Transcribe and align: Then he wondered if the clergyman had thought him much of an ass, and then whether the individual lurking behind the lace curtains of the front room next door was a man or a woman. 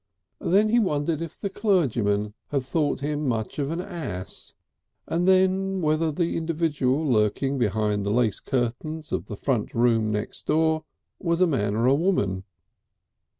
Then 0.39 0.69
he 0.69 0.79
wondered 0.79 1.21
if 1.21 1.39
the 1.39 1.51
clergyman 1.51 2.33
had 2.47 2.63
thought 2.63 3.01
him 3.01 3.27
much 3.27 3.59
of 3.59 3.69
an 3.69 3.79
ass, 3.79 4.55
and 5.07 5.27
then 5.27 5.79
whether 5.79 6.11
the 6.11 6.37
individual 6.37 7.05
lurking 7.07 7.59
behind 7.59 8.03
the 8.03 8.09
lace 8.09 8.39
curtains 8.39 9.11
of 9.11 9.27
the 9.27 9.37
front 9.37 9.75
room 9.75 10.11
next 10.11 10.47
door 10.47 10.85
was 11.19 11.39
a 11.39 11.45
man 11.45 11.75
or 11.75 11.85
a 11.85 11.93
woman. 11.93 12.45